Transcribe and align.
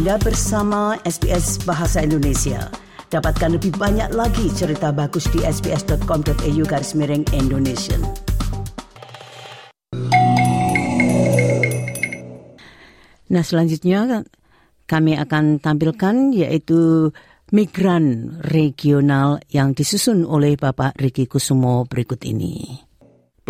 Anda 0.00 0.16
bersama 0.16 0.96
SBS 1.04 1.60
Bahasa 1.68 2.00
Indonesia. 2.00 2.72
Dapatkan 3.12 3.60
lebih 3.60 3.76
banyak 3.76 4.16
lagi 4.16 4.48
cerita 4.48 4.96
bagus 4.96 5.28
di 5.28 5.44
sbs.com.au 5.44 6.62
garis 6.64 6.96
miring 6.96 7.20
Indonesia. 7.36 8.00
Nah 13.28 13.44
selanjutnya 13.44 14.24
kami 14.88 15.20
akan 15.20 15.60
tampilkan 15.60 16.32
yaitu 16.32 17.12
migran 17.52 18.40
regional 18.40 19.44
yang 19.52 19.76
disusun 19.76 20.24
oleh 20.24 20.56
Bapak 20.56 20.96
Riki 20.96 21.28
Kusumo 21.28 21.84
berikut 21.84 22.24
ini. 22.24 22.88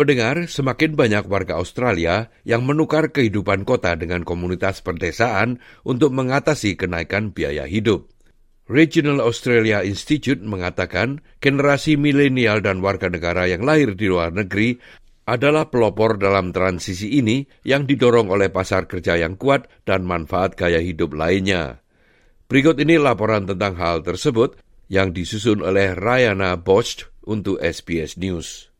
Pendengar, 0.01 0.49
semakin 0.49 0.97
banyak 0.97 1.29
warga 1.29 1.61
Australia 1.61 2.33
yang 2.41 2.65
menukar 2.65 3.13
kehidupan 3.13 3.69
kota 3.69 3.93
dengan 3.93 4.25
komunitas 4.25 4.81
perdesaan 4.81 5.61
untuk 5.85 6.09
mengatasi 6.09 6.73
kenaikan 6.73 7.29
biaya 7.37 7.69
hidup. 7.69 8.09
Regional 8.65 9.21
Australia 9.21 9.85
Institute 9.85 10.41
mengatakan 10.41 11.21
generasi 11.37 12.01
milenial 12.01 12.65
dan 12.65 12.81
warga 12.81 13.13
negara 13.13 13.45
yang 13.45 13.61
lahir 13.61 13.93
di 13.93 14.09
luar 14.09 14.33
negeri 14.33 14.81
adalah 15.29 15.69
pelopor 15.69 16.17
dalam 16.17 16.49
transisi 16.49 17.21
ini 17.21 17.45
yang 17.61 17.85
didorong 17.85 18.33
oleh 18.33 18.49
pasar 18.49 18.89
kerja 18.89 19.21
yang 19.21 19.37
kuat 19.37 19.69
dan 19.85 20.01
manfaat 20.01 20.57
gaya 20.57 20.81
hidup 20.81 21.13
lainnya. 21.13 21.85
Berikut 22.49 22.81
ini 22.81 22.97
laporan 22.97 23.45
tentang 23.45 23.77
hal 23.77 24.01
tersebut 24.01 24.57
yang 24.89 25.13
disusun 25.13 25.61
oleh 25.61 25.93
Rayana 25.93 26.57
Bosch 26.57 27.05
untuk 27.21 27.61
SBS 27.61 28.17
News. 28.17 28.70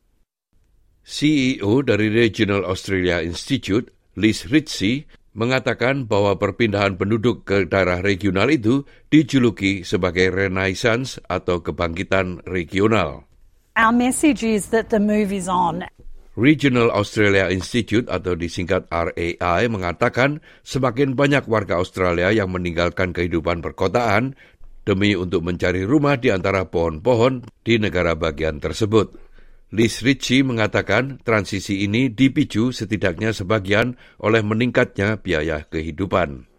CEO 1.02 1.82
dari 1.82 2.06
Regional 2.08 2.62
Australia 2.62 3.18
Institute, 3.18 3.90
Liz 4.14 4.46
Ritchie, 4.46 5.06
mengatakan 5.34 6.06
bahwa 6.06 6.36
perpindahan 6.36 6.94
penduduk 6.94 7.48
ke 7.48 7.64
daerah 7.66 8.04
regional 8.04 8.52
itu 8.52 8.84
dijuluki 9.08 9.82
sebagai 9.82 10.30
renaissance 10.30 11.18
atau 11.26 11.64
kebangkitan 11.64 12.44
regional. 12.46 13.26
Our 13.74 13.90
message 13.96 14.44
is 14.44 14.68
that 14.68 14.92
the 14.92 15.00
move 15.00 15.32
is 15.32 15.48
on. 15.48 15.88
Regional 16.32 16.88
Australia 16.92 17.52
Institute 17.52 18.08
atau 18.08 18.32
disingkat 18.32 18.88
RAI 18.88 19.68
mengatakan 19.68 20.40
semakin 20.64 21.12
banyak 21.12 21.44
warga 21.44 21.76
Australia 21.76 22.32
yang 22.32 22.52
meninggalkan 22.52 23.12
kehidupan 23.12 23.60
perkotaan 23.60 24.32
demi 24.88 25.12
untuk 25.12 25.44
mencari 25.44 25.84
rumah 25.84 26.16
di 26.16 26.32
antara 26.32 26.64
pohon-pohon 26.64 27.44
di 27.64 27.76
negara 27.76 28.16
bagian 28.16 28.64
tersebut. 28.64 29.31
Liz 29.72 30.04
Ritchie 30.04 30.44
mengatakan 30.44 31.16
transisi 31.24 31.88
ini 31.88 32.12
dipicu 32.12 32.76
setidaknya 32.76 33.32
sebagian 33.32 33.96
oleh 34.20 34.44
meningkatnya 34.44 35.16
biaya 35.16 35.64
kehidupan. 35.64 36.51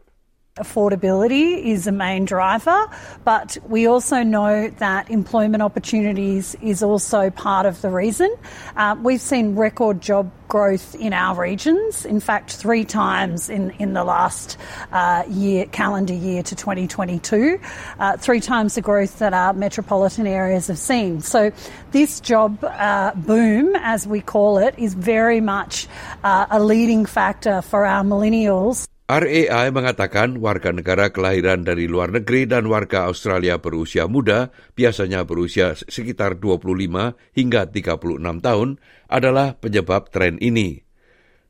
Affordability 0.57 1.65
is 1.65 1.87
a 1.87 1.91
main 1.91 2.25
driver, 2.25 2.85
but 3.23 3.57
we 3.67 3.87
also 3.87 4.21
know 4.21 4.69
that 4.77 5.09
employment 5.09 5.63
opportunities 5.63 6.53
is 6.61 6.83
also 6.83 7.31
part 7.31 7.65
of 7.65 7.81
the 7.81 7.89
reason. 7.89 8.31
Uh, 8.75 8.95
we've 9.01 9.19
seen 9.19 9.55
record 9.55 9.99
job 9.99 10.31
growth 10.49 10.93
in 10.93 11.11
our 11.11 11.41
regions, 11.41 12.05
in 12.05 12.19
fact, 12.19 12.55
three 12.55 12.85
times 12.85 13.49
in, 13.49 13.71
in 13.79 13.93
the 13.93 14.03
last 14.03 14.59
uh, 14.91 15.23
year, 15.27 15.65
calendar 15.65 16.13
year 16.13 16.43
to 16.43 16.55
2022, 16.55 17.59
uh, 17.97 18.17
three 18.17 18.39
times 18.39 18.75
the 18.75 18.81
growth 18.81 19.17
that 19.17 19.33
our 19.33 19.53
metropolitan 19.53 20.27
areas 20.27 20.67
have 20.67 20.77
seen. 20.77 21.19
So, 21.21 21.51
this 21.93 22.19
job 22.19 22.63
uh, 22.63 23.13
boom, 23.15 23.75
as 23.77 24.05
we 24.05 24.21
call 24.21 24.59
it, 24.59 24.75
is 24.77 24.93
very 24.93 25.41
much 25.41 25.87
uh, 26.23 26.45
a 26.51 26.63
leading 26.63 27.07
factor 27.07 27.63
for 27.63 27.87
our 27.87 28.03
millennials. 28.03 28.87
RAI 29.13 29.69
mengatakan 29.69 30.41
warga 30.41 30.73
negara 30.73 31.13
kelahiran 31.13 31.61
dari 31.61 31.85
luar 31.85 32.09
negeri 32.09 32.49
dan 32.49 32.65
warga 32.65 33.05
Australia 33.05 33.61
berusia 33.61 34.09
muda, 34.09 34.49
biasanya 34.73 35.21
berusia 35.21 35.77
sekitar 35.77 36.41
25 36.41 37.13
hingga 37.37 37.69
36 37.69 38.41
tahun, 38.41 38.81
adalah 39.05 39.53
penyebab 39.61 40.09
tren 40.09 40.41
ini. 40.41 40.81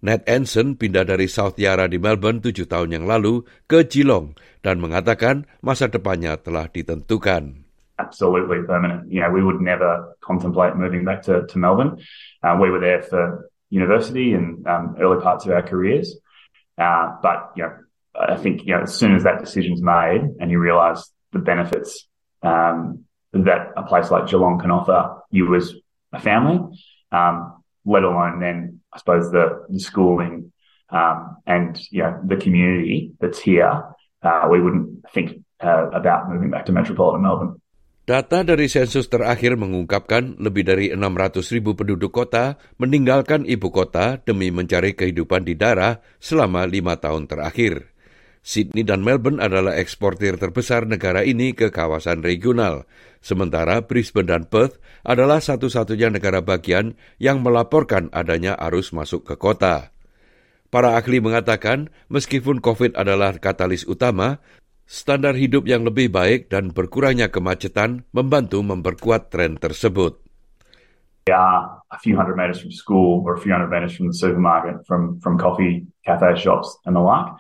Ned 0.03 0.27
Anson 0.27 0.75
pindah 0.75 1.07
dari 1.07 1.31
South 1.31 1.55
Yarra 1.55 1.87
di 1.87 1.95
Melbourne 1.95 2.43
tujuh 2.43 2.67
tahun 2.67 2.99
yang 2.99 3.05
lalu 3.07 3.47
ke 3.71 3.87
Geelong 3.87 4.35
dan 4.59 4.83
mengatakan 4.83 5.47
masa 5.63 5.87
depannya 5.87 6.35
telah 6.43 6.67
ditentukan. 6.67 7.63
Absolutely 7.95 8.67
permanent. 8.67 9.07
You 9.07 9.23
know, 9.23 9.31
we 9.31 9.39
would 9.39 9.63
never 9.63 10.11
contemplate 10.19 10.75
moving 10.75 11.07
back 11.07 11.23
to, 11.31 11.47
to 11.47 11.55
Melbourne. 11.55 12.03
Uh, 12.43 12.59
we 12.59 12.67
were 12.67 12.83
there 12.83 12.99
for 13.07 13.47
university 13.71 14.35
and 14.35 14.67
um, 14.67 14.99
early 14.99 15.23
parts 15.23 15.47
of 15.47 15.55
our 15.55 15.63
careers. 15.63 16.19
Uh, 16.77 17.15
but 17.21 17.51
you 17.55 17.63
know, 17.63 17.75
I 18.15 18.37
think 18.37 18.65
you 18.65 18.75
know, 18.75 18.81
as 18.83 18.95
soon 18.95 19.15
as 19.15 19.23
that 19.23 19.39
decision's 19.39 19.81
made 19.81 20.21
and 20.39 20.51
you 20.51 20.59
realise 20.59 21.11
the 21.31 21.39
benefits 21.39 22.07
um, 22.41 23.05
that 23.31 23.71
a 23.75 23.83
place 23.83 24.11
like 24.11 24.27
Geelong 24.27 24.59
can 24.59 24.71
offer 24.71 25.21
you 25.31 25.55
as 25.55 25.73
a 26.11 26.19
family, 26.19 26.59
um, 27.11 27.63
let 27.85 28.03
alone 28.03 28.39
then 28.39 28.79
I 28.91 28.99
suppose 28.99 29.31
the, 29.31 29.65
the 29.69 29.79
schooling 29.79 30.51
um, 30.89 31.37
and 31.45 31.79
you 31.89 32.03
know 32.03 32.19
the 32.25 32.37
community 32.37 33.13
that's 33.19 33.39
here, 33.39 33.83
uh, 34.21 34.47
we 34.49 34.61
wouldn't 34.61 35.09
think 35.11 35.43
uh, 35.59 35.89
about 35.89 36.29
moving 36.29 36.51
back 36.51 36.67
to 36.67 36.71
metropolitan 36.71 37.23
Melbourne. 37.23 37.61
Data 38.03 38.43
dari 38.43 38.67
sensus 38.67 39.07
terakhir 39.07 39.55
mengungkapkan 39.55 40.35
lebih 40.35 40.67
dari 40.67 40.91
600 40.91 41.39
ribu 41.55 41.71
penduduk 41.71 42.11
kota 42.11 42.59
meninggalkan 42.75 43.47
ibu 43.47 43.71
kota 43.71 44.19
demi 44.19 44.51
mencari 44.51 44.91
kehidupan 44.91 45.47
di 45.47 45.55
daerah 45.55 46.03
selama 46.19 46.67
lima 46.67 46.99
tahun 46.99 47.31
terakhir. 47.31 47.95
Sydney 48.43 48.83
dan 48.83 49.07
Melbourne 49.07 49.39
adalah 49.39 49.79
eksportir 49.79 50.35
terbesar 50.35 50.83
negara 50.83 51.23
ini 51.23 51.55
ke 51.55 51.71
kawasan 51.71 52.19
regional, 52.27 52.83
sementara 53.23 53.87
Brisbane 53.87 54.27
dan 54.27 54.43
Perth 54.51 54.83
adalah 55.07 55.39
satu-satunya 55.39 56.11
negara 56.11 56.43
bagian 56.43 56.99
yang 57.23 57.39
melaporkan 57.39 58.11
adanya 58.11 58.59
arus 58.67 58.91
masuk 58.91 59.23
ke 59.31 59.39
kota. 59.39 59.95
Para 60.67 60.99
ahli 60.99 61.23
mengatakan, 61.23 61.87
meskipun 62.11 62.59
COVID 62.59 62.99
adalah 62.99 63.37
katalis 63.39 63.87
utama, 63.87 64.43
standar 64.85 65.33
hidup 65.35 65.65
yang 65.65 65.87
lebih 65.87 66.11
baik 66.11 66.51
dan 66.51 66.71
berkurangnya 66.71 67.31
kemacetan 67.31 68.05
membantu 68.11 68.61
memperkuat 68.61 69.31
tren 69.31 69.55
tersebut. 69.57 70.19
Are 71.31 71.79
a 71.87 71.99
few 71.99 72.19
hundred 72.19 72.35
metres 72.35 72.59
from 72.59 72.71
school 72.75 73.23
or 73.23 73.35
a 73.35 73.39
few 73.39 73.55
hundred 73.55 73.71
metres 73.71 73.95
from 73.95 74.11
the 74.11 74.17
supermarket, 74.17 74.83
from, 74.83 75.23
from 75.23 75.39
coffee, 75.39 75.87
cafe 76.03 76.35
shops 76.35 76.75
and 76.83 76.95
the 76.95 76.99
like. 76.99 77.31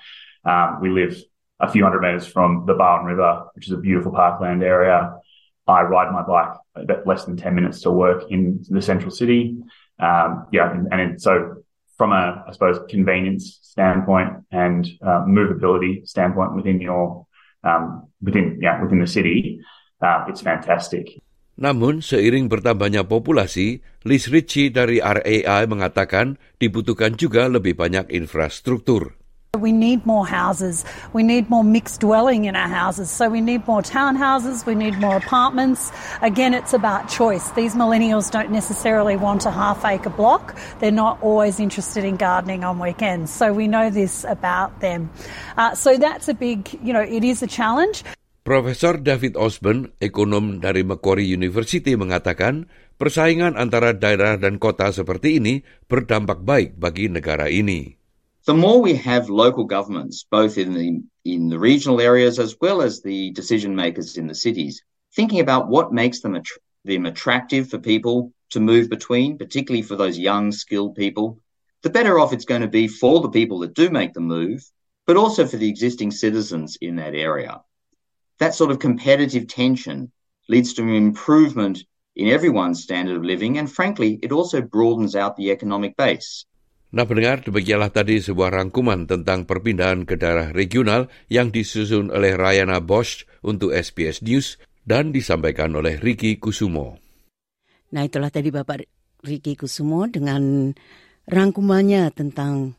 Um, 0.47 0.79
we 0.79 0.87
live 0.87 1.19
a 1.59 1.67
few 1.67 1.83
hundred 1.83 1.99
metres 1.99 2.25
from 2.25 2.63
the 2.65 2.73
Barwon 2.73 3.05
River, 3.05 3.51
which 3.55 3.67
is 3.67 3.73
a 3.73 3.77
beautiful 3.77 4.11
parkland 4.11 4.63
area. 4.63 5.19
I 5.67 5.81
ride 5.83 6.11
my 6.11 6.23
bike 6.23 6.55
about 6.75 7.07
less 7.07 7.25
than 7.25 7.35
10 7.35 7.55
minutes 7.55 7.81
to 7.81 7.91
work 7.91 8.31
in 8.31 8.63
the 8.69 8.81
central 8.81 9.11
city. 9.11 9.57
Um, 9.99 10.47
yeah, 10.51 10.71
and, 10.71 10.87
and 10.91 11.21
so 11.21 11.63
from 11.97 12.11
a, 12.11 12.43
I 12.47 12.51
suppose, 12.51 12.79
convenience 12.89 13.59
standpoint 13.61 14.43
and 14.51 14.87
uh, 15.01 15.23
movability 15.27 16.07
standpoint 16.07 16.55
within 16.55 16.81
your 16.81 17.27
um, 17.63 18.07
within 18.19 18.59
yeah, 18.59 18.79
within 18.83 18.99
the 18.99 19.09
city, 19.09 19.59
uh, 20.03 20.27
it's 20.29 20.43
fantastic. 20.43 21.19
Namun, 21.53 22.01
seiring 22.01 22.49
bertambahnya 22.49 23.05
populasi, 23.05 23.85
Liz 24.09 24.25
Ritchie 24.25 24.73
dari 24.73 24.97
RAI 24.97 25.69
mengatakan 25.69 26.41
dibutuhkan 26.57 27.13
juga 27.13 27.45
lebih 27.45 27.77
banyak 27.77 28.09
infrastruktur. 28.09 29.21
We 29.61 29.69
need 29.69 30.01
more 30.09 30.25
houses. 30.25 30.81
We 31.13 31.21
need 31.21 31.45
more 31.45 31.61
mixed 31.61 32.01
dwelling 32.01 32.49
in 32.49 32.57
our 32.57 32.65
houses. 32.65 33.13
So 33.13 33.29
we 33.29 33.37
need 33.37 33.69
more 33.69 33.85
townhouses. 33.85 34.65
We 34.65 34.73
need 34.73 34.97
more 34.97 35.21
apartments. 35.21 35.93
Again, 36.25 36.57
it's 36.57 36.73
about 36.73 37.05
choice. 37.05 37.53
These 37.53 37.77
millennials 37.77 38.33
don't 38.33 38.49
necessarily 38.49 39.13
want 39.13 39.45
a 39.45 39.53
half 39.53 39.85
acre 39.85 40.09
block. 40.09 40.57
They're 40.81 40.89
not 40.89 41.21
always 41.21 41.61
interested 41.61 42.01
in 42.01 42.17
gardening 42.17 42.65
on 42.65 42.81
weekends. 42.81 43.29
So 43.29 43.53
we 43.53 43.69
know 43.69 43.93
this 43.93 44.25
about 44.25 44.81
them. 44.81 45.13
Uh, 45.53 45.77
so 45.77 46.01
that's 46.01 46.25
a 46.25 46.33
big, 46.33 46.73
you 46.81 46.89
know, 46.89 47.05
it 47.05 47.21
is 47.21 47.45
a 47.45 47.47
challenge. 47.47 48.01
Profesor 48.41 48.97
David 48.97 49.37
Osborne, 49.37 49.93
ekonom 50.01 50.65
dari 50.65 50.81
Macquarie 50.81 51.29
University 51.29 51.93
mengatakan, 51.93 52.65
persaingan 52.97 53.53
antara 53.53 53.93
daerah 53.93 54.33
dan 54.33 54.57
kota 54.57 54.89
seperti 54.89 55.37
ini 55.37 55.61
berdampak 55.85 56.41
baik 56.41 56.73
bagi 56.73 57.05
negara 57.05 57.53
ini. 57.53 58.02
The 58.45 58.53
more 58.53 58.81
we 58.81 58.95
have 58.95 59.29
local 59.29 59.63
governments, 59.63 60.25
both 60.29 60.57
in 60.57 60.73
the 60.73 61.01
in 61.23 61.47
the 61.47 61.59
regional 61.59 62.01
areas 62.01 62.39
as 62.39 62.57
well 62.59 62.81
as 62.81 63.01
the 63.01 63.31
decision 63.31 63.73
makers 63.73 64.17
in 64.17 64.27
the 64.27 64.35
cities, 64.35 64.83
thinking 65.15 65.39
about 65.39 65.69
what 65.69 65.93
makes 65.93 66.19
them 66.19 66.35
att- 66.35 66.59
them 66.83 67.05
attractive 67.05 67.69
for 67.69 67.77
people 67.77 68.33
to 68.49 68.59
move 68.59 68.89
between, 68.89 69.37
particularly 69.37 69.81
for 69.81 69.95
those 69.95 70.19
young, 70.19 70.51
skilled 70.51 70.95
people, 70.95 71.39
the 71.83 71.89
better 71.89 72.19
off 72.19 72.33
it's 72.33 72.43
going 72.43 72.61
to 72.61 72.67
be 72.67 72.87
for 72.87 73.21
the 73.21 73.29
people 73.29 73.59
that 73.59 73.73
do 73.73 73.89
make 73.89 74.13
the 74.13 74.19
move, 74.19 74.61
but 75.07 75.15
also 75.15 75.45
for 75.45 75.57
the 75.57 75.69
existing 75.69 76.11
citizens 76.11 76.77
in 76.81 76.97
that 76.97 77.15
area. 77.15 77.61
That 78.39 78.55
sort 78.55 78.71
of 78.71 78.79
competitive 78.79 79.47
tension 79.47 80.11
leads 80.49 80.73
to 80.73 80.81
an 80.81 80.89
improvement 80.89 81.79
in 82.15 82.27
everyone's 82.27 82.83
standard 82.83 83.15
of 83.15 83.23
living, 83.23 83.57
and 83.57 83.71
frankly, 83.71 84.19
it 84.21 84.33
also 84.33 84.61
broadens 84.61 85.15
out 85.15 85.37
the 85.37 85.51
economic 85.51 85.95
base. 85.95 86.45
Nah 86.93 87.09
pendengar, 87.09 87.41
demikianlah 87.41 87.89
tadi 87.89 88.21
sebuah 88.21 88.53
rangkuman 88.53 89.09
tentang 89.09 89.49
perpindahan 89.49 90.05
ke 90.05 90.13
daerah 90.13 90.53
regional 90.53 91.09
yang 91.25 91.49
disusun 91.49 92.13
oleh 92.13 92.37
Rayana 92.37 92.85
Bosch 92.85 93.25
untuk 93.41 93.73
SBS 93.73 94.21
News 94.21 94.61
dan 94.85 95.09
disampaikan 95.09 95.73
oleh 95.73 95.97
Riki 95.97 96.37
Kusumo. 96.37 97.01
Nah 97.97 98.05
itulah 98.05 98.29
tadi 98.29 98.53
Bapak 98.53 98.85
Riki 99.25 99.57
Kusumo 99.57 100.05
dengan 100.05 100.69
rangkumannya 101.25 102.13
tentang 102.13 102.77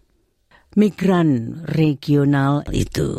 migran 0.78 1.62
regional 1.75 2.62
itu. 2.70 3.19